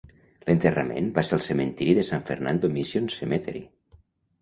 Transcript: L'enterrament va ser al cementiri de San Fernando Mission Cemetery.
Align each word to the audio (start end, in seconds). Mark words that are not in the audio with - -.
L'enterrament 0.45 1.11
va 1.17 1.25
ser 1.27 1.35
al 1.37 1.45
cementiri 1.49 1.95
de 2.01 2.07
San 2.09 2.27
Fernando 2.33 2.75
Mission 2.81 3.15
Cemetery. 3.21 3.67